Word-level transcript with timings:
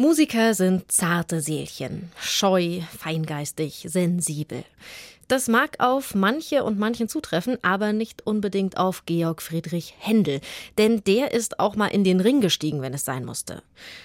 Musiker 0.00 0.54
sind 0.54 0.92
zarte 0.92 1.40
Seelchen, 1.40 2.12
scheu, 2.20 2.82
feingeistig, 2.96 3.84
sensibel. 3.88 4.62
Das 5.26 5.48
mag 5.48 5.80
auf 5.80 6.14
manche 6.14 6.62
und 6.62 6.78
manchen 6.78 7.08
zutreffen, 7.08 7.58
aber 7.62 7.92
nicht 7.92 8.24
unbedingt 8.24 8.76
auf 8.76 9.06
Georg 9.06 9.42
Friedrich 9.42 9.94
Händel, 9.98 10.40
denn 10.78 11.02
der 11.02 11.32
ist 11.32 11.58
auch 11.58 11.74
mal 11.74 11.88
in 11.88 12.04
den 12.04 12.20
Ring 12.20 12.40
gestiegen, 12.40 12.80
wenn 12.80 12.94
es 12.94 13.04
sein 13.04 13.24
musste. 13.24 13.60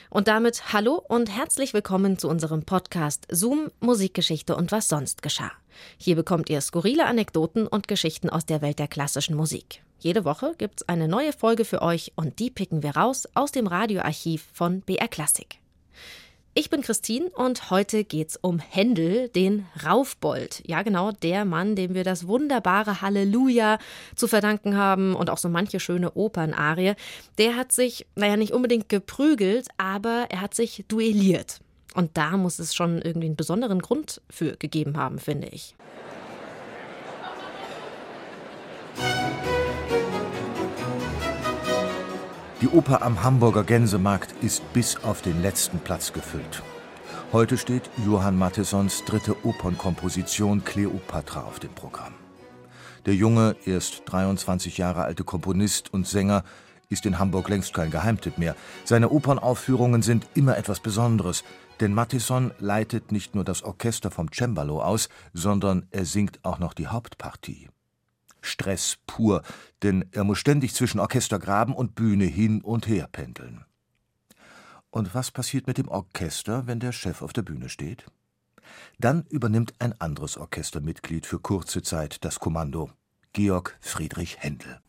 Und 0.09 0.27
damit 0.27 0.73
hallo 0.73 0.95
und 0.95 1.29
herzlich 1.29 1.75
willkommen 1.75 2.17
zu 2.17 2.27
unserem 2.27 2.63
Podcast 2.63 3.27
Zoom 3.29 3.69
Musikgeschichte 3.79 4.55
und 4.55 4.71
was 4.71 4.87
sonst 4.87 5.21
geschah. 5.21 5.51
Hier 5.99 6.15
bekommt 6.15 6.49
ihr 6.49 6.61
skurrile 6.61 7.05
Anekdoten 7.05 7.67
und 7.67 7.87
Geschichten 7.87 8.31
aus 8.31 8.47
der 8.47 8.63
Welt 8.63 8.79
der 8.79 8.87
klassischen 8.87 9.35
Musik. 9.35 9.83
Jede 9.99 10.25
Woche 10.25 10.55
gibt's 10.57 10.89
eine 10.89 11.07
neue 11.07 11.33
Folge 11.33 11.65
für 11.65 11.83
euch 11.83 12.13
und 12.15 12.39
die 12.39 12.49
picken 12.49 12.81
wir 12.81 12.97
raus 12.97 13.27
aus 13.35 13.51
dem 13.51 13.67
Radioarchiv 13.67 14.47
von 14.53 14.81
BR 14.81 15.07
Klassik. 15.07 15.59
Ich 16.55 16.69
bin 16.69 16.83
Christine 16.83 17.31
und 17.31 17.71
heute 17.71 18.03
geht's 18.03 18.37
um 18.39 18.59
Händel, 18.59 19.27
den 19.29 19.65
Raufbold. 19.83 20.61
Ja, 20.67 20.83
genau, 20.83 21.11
der 21.11 21.45
Mann, 21.45 21.75
dem 21.75 21.95
wir 21.95 22.03
das 22.03 22.27
wunderbare 22.27 23.01
Halleluja 23.01 23.79
zu 24.15 24.27
verdanken 24.27 24.77
haben 24.77 25.15
und 25.15 25.31
auch 25.31 25.39
so 25.39 25.49
manche 25.49 25.79
schöne 25.79 26.15
Opernarie. 26.15 26.93
Der 27.39 27.55
hat 27.55 27.71
sich, 27.71 28.05
naja, 28.13 28.37
nicht 28.37 28.53
unbedingt 28.53 28.87
geprügelt, 28.87 29.67
aber 29.77 30.27
er 30.29 30.41
hat 30.41 30.53
sich 30.53 30.85
duelliert. 30.87 31.59
Und 31.95 32.17
da 32.17 32.37
muss 32.37 32.59
es 32.59 32.75
schon 32.75 33.01
irgendwie 33.01 33.27
einen 33.27 33.35
besonderen 33.35 33.79
Grund 33.79 34.21
für 34.29 34.55
gegeben 34.55 34.95
haben, 34.95 35.17
finde 35.17 35.47
ich. 35.47 35.75
Die 42.63 42.69
Oper 42.69 43.01
am 43.01 43.21
Hamburger 43.21 43.65
Gänsemarkt 43.65 44.41
ist 44.41 44.71
bis 44.71 44.95
auf 45.03 45.21
den 45.21 45.41
letzten 45.41 45.79
Platz 45.79 46.13
gefüllt. 46.13 46.63
Heute 47.33 47.57
steht 47.57 47.89
Johann 48.05 48.37
Mattessons 48.37 49.03
dritte 49.03 49.35
Opernkomposition 49.45 50.63
Kleopatra 50.63 51.41
auf 51.41 51.59
dem 51.59 51.71
Programm. 51.75 52.13
Der 53.05 53.15
junge, 53.15 53.57
erst 53.65 54.03
23 54.05 54.77
Jahre 54.77 55.03
alte 55.03 55.25
Komponist 55.25 55.93
und 55.93 56.07
Sänger 56.07 56.45
ist 56.87 57.05
in 57.05 57.19
Hamburg 57.19 57.49
längst 57.49 57.73
kein 57.73 57.91
Geheimtipp 57.91 58.37
mehr. 58.37 58.55
Seine 58.85 59.09
Opernaufführungen 59.09 60.01
sind 60.01 60.25
immer 60.33 60.55
etwas 60.55 60.79
Besonderes, 60.79 61.43
denn 61.81 61.93
Mattison 61.93 62.51
leitet 62.59 63.11
nicht 63.11 63.35
nur 63.35 63.43
das 63.43 63.63
Orchester 63.63 64.09
vom 64.09 64.31
Cembalo 64.31 64.81
aus, 64.81 65.09
sondern 65.33 65.85
er 65.91 66.05
singt 66.05 66.39
auch 66.45 66.59
noch 66.59 66.73
die 66.73 66.87
Hauptpartie. 66.87 67.67
Stress 68.43 68.97
pur, 69.07 69.41
denn 69.81 70.05
er 70.11 70.23
muss 70.23 70.39
ständig 70.39 70.73
zwischen 70.73 70.99
Orchestergraben 70.99 71.73
und 71.73 71.95
Bühne 71.95 72.25
hin 72.25 72.61
und 72.61 72.87
her 72.87 73.07
pendeln. 73.11 73.65
Und 74.91 75.15
was 75.15 75.31
passiert 75.31 75.65
mit 75.65 75.77
dem 75.77 75.87
Orchester, 75.87 76.67
wenn 76.67 76.79
der 76.79 76.91
Chef 76.91 77.21
auf 77.21 77.33
der 77.33 77.41
Bühne 77.41 77.69
steht? 77.69 78.05
Dann 78.99 79.25
übernimmt 79.29 79.73
ein 79.79 79.99
anderes 79.99 80.37
Orchestermitglied 80.37 81.25
für 81.25 81.39
kurze 81.39 81.81
Zeit 81.81 82.23
das 82.23 82.39
Kommando, 82.39 82.91
Georg 83.33 83.77
Friedrich 83.81 84.37
Händel. 84.39 84.79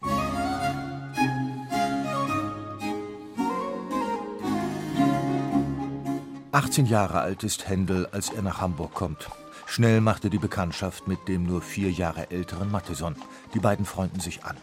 18 6.55 6.87
Jahre 6.87 7.21
alt 7.21 7.43
ist 7.43 7.69
Händel, 7.69 8.07
als 8.13 8.31
er 8.31 8.43
nach 8.43 8.61
Hamburg 8.61 8.95
kommt. 8.95 9.29
Schnell 9.75 10.01
macht 10.01 10.23
er 10.23 10.31
die 10.31 10.39
Bekanntschaft 10.39 11.09
mit 11.09 11.27
dem 11.27 11.43
nur 11.43 11.61
vier 11.61 11.91
Jahre 11.91 12.31
älteren 12.31 12.71
Matheson. 12.71 13.17
Die 13.55 13.59
beiden 13.59 13.85
freunden 13.85 14.21
sich 14.21 14.45
an. 14.45 14.57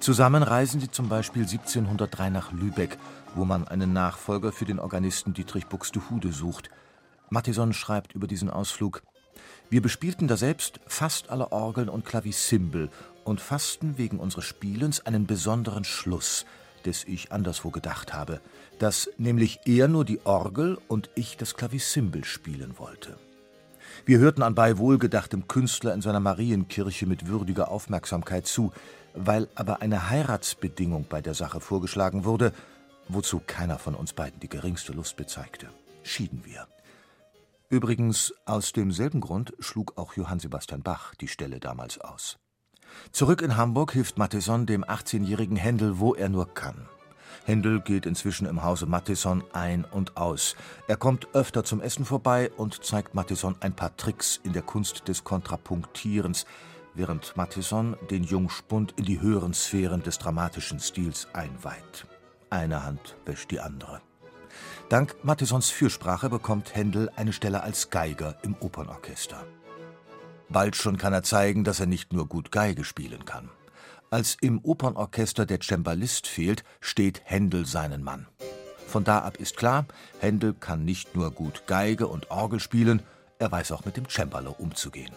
Zusammen 0.00 0.42
reisen 0.42 0.80
sie 0.80 0.90
zum 0.90 1.10
Beispiel 1.10 1.42
1703 1.42 2.30
nach 2.30 2.50
Lübeck, 2.50 2.96
wo 3.34 3.44
man 3.44 3.68
einen 3.68 3.92
Nachfolger 3.92 4.50
für 4.50 4.64
den 4.64 4.78
Organisten 4.78 5.34
Dietrich 5.34 5.66
Buxtehude 5.66 6.32
sucht. 6.32 6.70
Matheson 7.28 7.74
schreibt 7.74 8.14
über 8.14 8.26
diesen 8.26 8.48
Ausflug: 8.48 9.02
Wir 9.68 9.82
bespielten 9.82 10.28
daselbst 10.28 10.80
fast 10.86 11.28
alle 11.28 11.52
Orgeln 11.52 11.90
und 11.90 12.06
Klavissimbel 12.06 12.88
und 13.24 13.38
fassten 13.38 13.98
wegen 13.98 14.18
unseres 14.18 14.46
Spielens 14.46 15.04
einen 15.04 15.26
besonderen 15.26 15.84
Schluss, 15.84 16.46
des 16.86 17.04
ich 17.04 17.32
anderswo 17.32 17.68
gedacht 17.68 18.14
habe, 18.14 18.40
dass 18.78 19.10
nämlich 19.18 19.60
er 19.66 19.88
nur 19.88 20.06
die 20.06 20.24
Orgel 20.24 20.78
und 20.88 21.10
ich 21.16 21.36
das 21.36 21.54
Klavissimbel 21.54 22.24
spielen 22.24 22.78
wollte. 22.78 23.18
Wir 24.04 24.18
hörten 24.18 24.42
anbei 24.42 24.78
wohlgedachtem 24.78 25.46
Künstler 25.46 25.94
in 25.94 26.02
seiner 26.02 26.18
Marienkirche 26.18 27.06
mit 27.06 27.28
würdiger 27.28 27.70
Aufmerksamkeit 27.70 28.46
zu, 28.46 28.72
weil 29.14 29.48
aber 29.54 29.80
eine 29.80 30.10
Heiratsbedingung 30.10 31.06
bei 31.08 31.20
der 31.20 31.34
Sache 31.34 31.60
vorgeschlagen 31.60 32.24
wurde, 32.24 32.52
wozu 33.08 33.40
keiner 33.46 33.78
von 33.78 33.94
uns 33.94 34.12
beiden 34.12 34.40
die 34.40 34.48
geringste 34.48 34.92
Lust 34.92 35.16
bezeigte, 35.16 35.68
schieden 36.02 36.44
wir. 36.44 36.66
Übrigens, 37.68 38.34
aus 38.44 38.72
demselben 38.72 39.20
Grund 39.20 39.52
schlug 39.60 39.96
auch 39.96 40.14
Johann 40.14 40.40
Sebastian 40.40 40.82
Bach 40.82 41.14
die 41.14 41.28
Stelle 41.28 41.60
damals 41.60 42.00
aus. 42.00 42.38
Zurück 43.12 43.40
in 43.40 43.56
Hamburg 43.56 43.92
hilft 43.92 44.18
Matheson 44.18 44.66
dem 44.66 44.84
18-jährigen 44.84 45.56
Händel, 45.56 46.00
wo 46.00 46.14
er 46.14 46.28
nur 46.28 46.52
kann. 46.52 46.88
Händel 47.44 47.80
geht 47.80 48.06
inzwischen 48.06 48.46
im 48.46 48.62
Hause 48.62 48.86
Matheson 48.86 49.44
ein 49.52 49.84
und 49.84 50.16
aus. 50.16 50.56
Er 50.88 50.96
kommt 50.96 51.28
öfter 51.34 51.64
zum 51.64 51.80
Essen 51.80 52.04
vorbei 52.04 52.50
und 52.56 52.84
zeigt 52.84 53.14
Matheson 53.14 53.56
ein 53.60 53.74
paar 53.74 53.96
Tricks 53.96 54.40
in 54.42 54.52
der 54.52 54.62
Kunst 54.62 55.08
des 55.08 55.24
Kontrapunktierens, 55.24 56.46
während 56.94 57.36
Matheson 57.36 57.96
den 58.10 58.24
Jungspund 58.24 58.94
in 58.96 59.04
die 59.04 59.20
höheren 59.20 59.54
Sphären 59.54 60.02
des 60.02 60.18
dramatischen 60.18 60.80
Stils 60.80 61.28
einweiht. 61.32 62.06
Eine 62.50 62.84
Hand 62.84 63.16
wäscht 63.24 63.50
die 63.50 63.60
andere. 63.60 64.00
Dank 64.88 65.16
Mathesons 65.24 65.70
Fürsprache 65.70 66.28
bekommt 66.28 66.74
Händel 66.74 67.10
eine 67.16 67.32
Stelle 67.32 67.62
als 67.62 67.88
Geiger 67.88 68.36
im 68.42 68.54
Opernorchester. 68.60 69.42
Bald 70.50 70.76
schon 70.76 70.98
kann 70.98 71.14
er 71.14 71.22
zeigen, 71.22 71.64
dass 71.64 71.80
er 71.80 71.86
nicht 71.86 72.12
nur 72.12 72.28
gut 72.28 72.52
Geige 72.52 72.84
spielen 72.84 73.24
kann. 73.24 73.48
Als 74.12 74.36
im 74.42 74.60
Opernorchester 74.62 75.46
der 75.46 75.60
Cembalist 75.62 76.26
fehlt, 76.26 76.64
steht 76.82 77.22
Händel 77.24 77.64
seinen 77.64 78.02
Mann. 78.02 78.26
Von 78.86 79.04
da 79.04 79.20
ab 79.20 79.38
ist 79.38 79.56
klar, 79.56 79.86
Händel 80.20 80.52
kann 80.52 80.84
nicht 80.84 81.16
nur 81.16 81.30
gut 81.30 81.66
Geige 81.66 82.06
und 82.08 82.30
Orgel 82.30 82.60
spielen, 82.60 83.00
er 83.38 83.50
weiß 83.50 83.72
auch 83.72 83.86
mit 83.86 83.96
dem 83.96 84.06
Cembalo 84.10 84.50
umzugehen. 84.50 85.14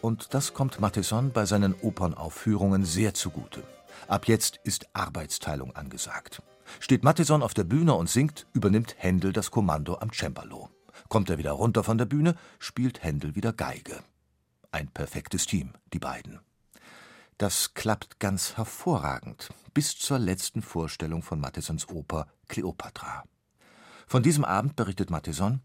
Und 0.00 0.32
das 0.32 0.54
kommt 0.54 0.78
Matheson 0.78 1.32
bei 1.32 1.44
seinen 1.44 1.74
Opernaufführungen 1.74 2.84
sehr 2.84 3.14
zugute. 3.14 3.64
Ab 4.06 4.28
jetzt 4.28 4.60
ist 4.62 4.86
Arbeitsteilung 4.92 5.74
angesagt. 5.74 6.40
Steht 6.78 7.02
Matheson 7.02 7.42
auf 7.42 7.52
der 7.52 7.64
Bühne 7.64 7.94
und 7.94 8.08
singt, 8.08 8.46
übernimmt 8.52 8.94
Händel 8.98 9.32
das 9.32 9.50
Kommando 9.50 9.98
am 9.98 10.12
Cembalo. 10.12 10.70
Kommt 11.08 11.30
er 11.30 11.38
wieder 11.38 11.50
runter 11.50 11.82
von 11.82 11.98
der 11.98 12.06
Bühne, 12.06 12.36
spielt 12.60 13.02
Händel 13.02 13.34
wieder 13.34 13.52
Geige. 13.52 13.98
Ein 14.70 14.86
perfektes 14.86 15.46
Team, 15.46 15.72
die 15.92 15.98
beiden. 15.98 16.38
Das 17.38 17.72
klappt 17.74 18.18
ganz 18.18 18.56
hervorragend 18.56 19.50
bis 19.72 19.96
zur 19.96 20.18
letzten 20.18 20.60
Vorstellung 20.60 21.22
von 21.22 21.38
Mathesons 21.38 21.88
Oper 21.88 22.26
Kleopatra. 22.48 23.22
Von 24.08 24.24
diesem 24.24 24.44
Abend 24.44 24.74
berichtet 24.74 25.10
Matheson: 25.10 25.60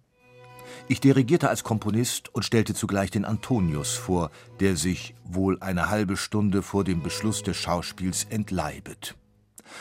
Ich 0.88 1.00
dirigierte 1.00 1.50
als 1.50 1.64
Komponist 1.64 2.30
und 2.30 2.46
stellte 2.46 2.76
zugleich 2.76 3.10
den 3.10 3.26
Antonius 3.26 3.96
vor, 3.96 4.30
der 4.60 4.78
sich 4.78 5.16
wohl 5.24 5.58
eine 5.62 5.90
halbe 5.90 6.16
Stunde 6.16 6.62
vor 6.62 6.84
dem 6.84 7.02
Beschluss 7.02 7.42
des 7.42 7.58
Schauspiels 7.58 8.26
entleibet. 8.26 9.16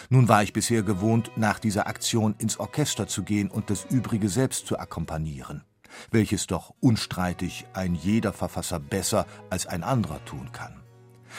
Nun 0.09 0.29
war 0.29 0.43
ich 0.43 0.55
bisher 0.55 0.83
gewohnt, 0.83 1.31
nach 1.37 1.59
dieser 1.59 1.87
Aktion 1.87 2.35
ins 2.39 2.59
Orchester 2.59 3.07
zu 3.07 3.23
gehen 3.23 3.51
und 3.51 3.69
das 3.69 3.85
Übrige 3.85 4.31
selbst 4.31 4.67
zu 4.67 4.79
akkompanieren, 4.79 5.63
welches 6.11 6.47
doch 6.47 6.73
unstreitig 6.81 7.67
ein 7.75 7.95
jeder 7.95 8.33
Verfasser 8.33 8.81
besser 8.81 9.27
als 9.51 9.67
ein 9.67 9.83
anderer 9.83 10.25
tun 10.25 10.53
kann. 10.53 10.82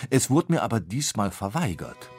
Es 0.09 0.29
wurde 0.29 0.53
mir 0.53 0.63
aber 0.63 0.79
diesmal 0.79 1.31
verweigert. 1.31 2.09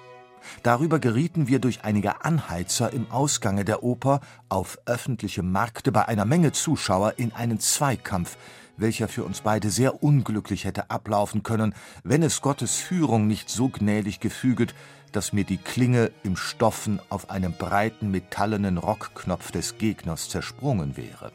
Darüber 0.63 0.99
gerieten 0.99 1.49
wir 1.49 1.59
durch 1.59 1.85
einige 1.85 2.25
Anheizer 2.25 2.93
im 2.93 3.11
Ausgange 3.11 3.65
der 3.65 3.83
Oper 3.83 4.21
auf 4.49 4.79
öffentlichem 4.87 5.51
Markte 5.51 5.93
bei 5.93 6.07
einer 6.07 6.25
Menge 6.25 6.53
Zuschauer 6.53 7.15
in 7.17 7.33
einen 7.33 7.61
Zweikampf, 7.61 8.37
welcher 8.77 9.09
für 9.09 9.25
uns 9.25 9.41
beide 9.41 9.71
sehr 9.71 10.03
unglücklich 10.03 10.65
hätte 10.65 10.91
ablaufen 10.91 11.43
können, 11.43 11.75
wenn 12.03 12.23
es 12.23 12.43
Gottes 12.43 12.77
Führung 12.77 13.27
nicht 13.27 13.49
so 13.49 13.69
gnädig 13.69 14.21
gefüget, 14.21 14.75
dass 15.13 15.33
mir 15.33 15.45
die 15.45 15.59
Klinge 15.59 16.11
im 16.25 16.37
Stoffen 16.37 17.01
auf 17.09 17.31
einem 17.31 17.53
breiten 17.53 18.11
metallenen 18.11 18.79
Rockknopf 18.79 19.53
des 19.53 19.79
Gegners 19.79 20.29
zersprungen 20.29 20.97
wäre. 20.97 21.31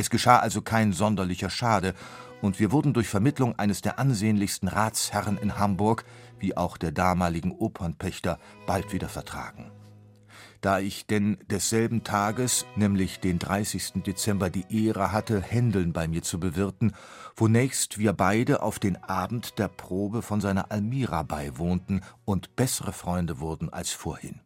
Es 0.00 0.08
geschah 0.08 0.38
also 0.38 0.62
kein 0.62 0.94
sonderlicher 0.94 1.50
Schade, 1.50 1.92
und 2.40 2.58
wir 2.58 2.72
wurden 2.72 2.94
durch 2.94 3.06
Vermittlung 3.06 3.58
eines 3.58 3.82
der 3.82 3.98
ansehnlichsten 3.98 4.66
Ratsherren 4.66 5.36
in 5.36 5.58
Hamburg, 5.58 6.06
wie 6.38 6.56
auch 6.56 6.78
der 6.78 6.90
damaligen 6.90 7.52
Opernpächter, 7.52 8.38
bald 8.66 8.94
wieder 8.94 9.10
vertragen. 9.10 9.70
Da 10.62 10.78
ich 10.78 11.06
denn 11.06 11.36
desselben 11.50 12.02
Tages, 12.02 12.64
nämlich 12.76 13.20
den 13.20 13.38
30. 13.38 14.02
Dezember, 14.06 14.48
die 14.48 14.64
Ehre 14.70 15.12
hatte, 15.12 15.42
Händeln 15.42 15.92
bei 15.92 16.08
mir 16.08 16.22
zu 16.22 16.40
bewirten, 16.40 16.94
wonächst 17.36 17.98
wir 17.98 18.14
beide 18.14 18.62
auf 18.62 18.78
den 18.78 18.96
Abend 19.04 19.58
der 19.58 19.68
Probe 19.68 20.22
von 20.22 20.40
seiner 20.40 20.72
Almira 20.72 21.24
beiwohnten 21.24 22.00
und 22.24 22.56
bessere 22.56 22.94
Freunde 22.94 23.38
wurden 23.38 23.70
als 23.70 23.90
vorhin. 23.90 24.40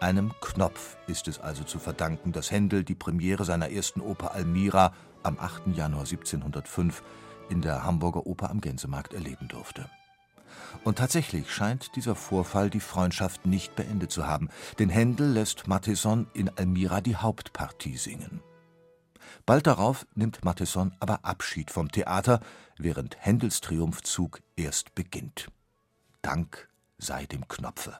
Einem 0.00 0.32
Knopf 0.40 0.96
ist 1.06 1.28
es 1.28 1.38
also 1.38 1.62
zu 1.62 1.78
verdanken, 1.78 2.32
dass 2.32 2.50
Händel 2.50 2.84
die 2.84 2.94
Premiere 2.94 3.44
seiner 3.44 3.70
ersten 3.70 4.00
Oper 4.00 4.32
Almira 4.32 4.94
am 5.22 5.38
8. 5.38 5.76
Januar 5.76 6.06
1705 6.06 7.02
in 7.50 7.60
der 7.60 7.84
Hamburger 7.84 8.26
Oper 8.26 8.48
am 8.48 8.62
Gänsemarkt 8.62 9.12
erleben 9.12 9.48
durfte. 9.48 9.90
Und 10.84 10.96
tatsächlich 10.96 11.52
scheint 11.52 11.96
dieser 11.96 12.14
Vorfall 12.14 12.70
die 12.70 12.80
Freundschaft 12.80 13.44
nicht 13.44 13.76
beendet 13.76 14.10
zu 14.10 14.26
haben, 14.26 14.48
denn 14.78 14.88
Händel 14.88 15.32
lässt 15.32 15.68
Matheson 15.68 16.26
in 16.32 16.48
Almira 16.48 17.02
die 17.02 17.16
Hauptpartie 17.16 17.98
singen. 17.98 18.40
Bald 19.44 19.66
darauf 19.66 20.06
nimmt 20.14 20.44
Matheson 20.46 20.94
aber 20.98 21.26
Abschied 21.26 21.70
vom 21.70 21.92
Theater, 21.92 22.40
während 22.78 23.16
Händels 23.18 23.60
Triumphzug 23.60 24.40
erst 24.56 24.94
beginnt. 24.94 25.48
Dank 26.22 26.70
sei 26.96 27.26
dem 27.26 27.46
Knopfe. 27.48 27.98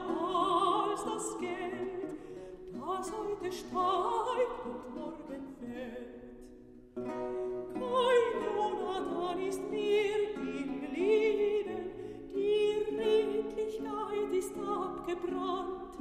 als 0.00 1.04
das 1.04 1.38
Geld, 1.38 2.18
das 2.72 3.12
heute 3.12 3.52
steigt 3.52 4.64
und 4.64 4.94
morgen 4.94 5.44
fällt. 5.60 6.16
Kein 6.94 8.26
Jonathan 8.42 9.38
ist 9.40 9.62
mir 9.70 10.34
geblieben, 10.34 11.90
die 12.34 12.96
Redlichkeit 12.96 14.32
ist 14.32 14.52
abgebrannt. 14.56 15.98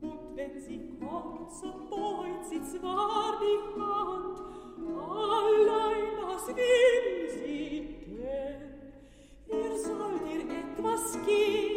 Und 0.00 0.36
wenn 0.36 0.60
sie 0.60 0.80
kommt, 0.98 1.52
so 1.52 1.72
beut 1.88 2.44
sie 2.48 2.62
zwar 2.62 3.38
die 3.40 3.80
Hand, 3.80 4.40
allein 4.98 6.06
was 6.26 6.48
will 6.48 7.30
sie 7.30 7.96
denn? 8.16 8.60
Ihr 9.52 9.78
sollt 9.78 10.22
ihr 10.26 10.42
etwas 10.58 11.12
geben, 11.26 11.69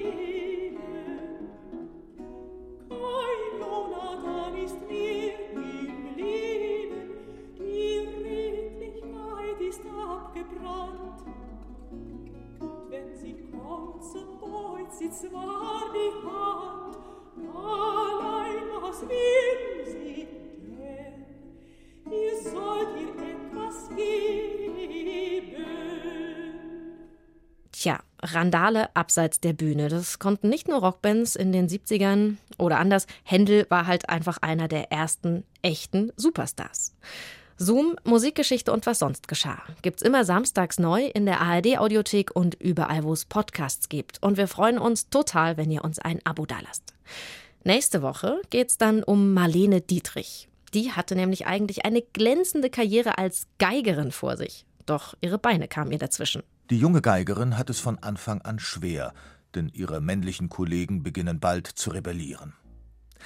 Tja, 27.71 27.99
Randale 28.21 28.95
abseits 28.95 29.39
der 29.39 29.53
Bühne. 29.53 29.89
Das 29.89 30.19
konnten 30.19 30.47
nicht 30.47 30.67
nur 30.67 30.79
Rockbands 30.79 31.35
in 31.35 31.51
den 31.51 31.67
70ern 31.67 32.37
oder 32.57 32.79
anders. 32.79 33.07
Händel 33.23 33.65
war 33.69 33.87
halt 33.87 34.09
einfach 34.09 34.37
einer 34.37 34.67
der 34.67 34.91
ersten 34.91 35.43
echten 35.63 36.11
Superstars. 36.15 36.95
Zoom, 37.57 37.95
Musikgeschichte 38.03 38.71
und 38.71 38.85
was 38.85 38.99
sonst 38.99 39.27
geschah. 39.27 39.61
Gibt's 39.81 40.01
immer 40.01 40.25
samstags 40.25 40.79
neu 40.79 41.05
in 41.05 41.25
der 41.25 41.41
ARD-Audiothek 41.41 42.35
und 42.35 42.55
überall, 42.55 43.03
wo 43.03 43.13
es 43.13 43.25
Podcasts 43.25 43.89
gibt. 43.89 44.21
Und 44.21 44.37
wir 44.37 44.47
freuen 44.47 44.77
uns 44.77 45.09
total, 45.09 45.57
wenn 45.57 45.71
ihr 45.71 45.83
uns 45.83 45.99
ein 45.99 46.19
Abo 46.25 46.45
dalasst. 46.45 46.93
Nächste 47.63 48.01
Woche 48.01 48.41
geht's 48.49 48.77
dann 48.77 49.03
um 49.03 49.33
Marlene 49.33 49.81
Dietrich. 49.81 50.49
Die 50.73 50.91
hatte 50.91 51.15
nämlich 51.15 51.45
eigentlich 51.45 51.85
eine 51.85 52.01
glänzende 52.01 52.69
Karriere 52.69 53.17
als 53.17 53.47
Geigerin 53.59 54.11
vor 54.11 54.37
sich. 54.37 54.65
Doch 54.85 55.13
ihre 55.21 55.37
Beine 55.37 55.67
kamen 55.67 55.91
ihr 55.91 55.99
dazwischen. 55.99 56.43
Die 56.69 56.77
junge 56.77 57.01
Geigerin 57.01 57.57
hat 57.57 57.69
es 57.69 57.79
von 57.79 57.99
Anfang 57.99 58.41
an 58.41 58.59
schwer, 58.59 59.13
denn 59.55 59.69
ihre 59.73 60.01
männlichen 60.01 60.49
Kollegen 60.49 61.03
beginnen 61.03 61.39
bald 61.39 61.67
zu 61.67 61.91
rebellieren. 61.91 62.53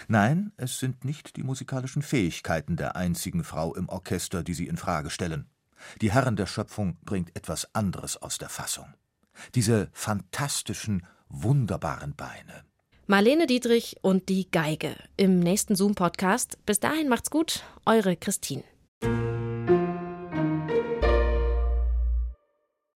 Nein, 0.07 0.51
es 0.57 0.79
sind 0.79 1.05
nicht 1.05 1.35
die 1.38 1.44
musikalischen 1.44 2.01
Fähigkeiten 2.01 2.75
der 2.75 2.95
einzigen 2.95 3.44
Frau 3.44 3.75
im 3.75 3.89
Orchester, 3.89 4.44
die 4.44 4.53
sie 4.53 4.67
in 4.67 4.77
Frage 4.77 5.09
stellen. 5.09 5.49
Die 6.01 6.11
Herren 6.11 6.35
der 6.35 6.47
Schöpfung 6.47 6.97
bringt 7.03 7.35
etwas 7.35 7.73
anderes 7.75 8.17
aus 8.17 8.38
der 8.38 8.49
Fassung. 8.49 8.88
Diese 9.55 9.89
fantastischen, 9.94 11.05
wunderbaren 11.29 12.15
Beine. 12.15 12.63
Marlene 13.05 13.47
Dietrich 13.47 13.97
und 14.01 14.27
die 14.27 14.51
Geige 14.51 14.95
im 15.15 15.39
nächsten 15.39 15.75
Zoom-Podcast. 15.75 16.57
Bis 16.65 16.79
dahin 16.79 17.07
macht's 17.07 17.29
gut, 17.29 17.63
eure 17.85 18.17
Christine. 18.17 18.63